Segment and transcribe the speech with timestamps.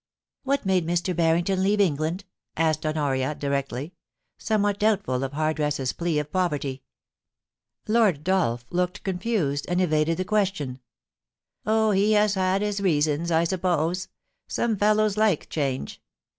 [0.43, 1.15] *What made Mr.
[1.15, 2.23] Barrington leave England
[2.55, 3.93] P asked Honoria directly,
[4.39, 6.81] somewhat doubtful of Hardress's plea of poverty.
[7.87, 10.79] Ixyrd Dolph looked confused, and evaded the question.
[11.23, 14.07] * Oh, he had his reasons, I suppose!
[14.47, 15.99] Some fellows like ^change.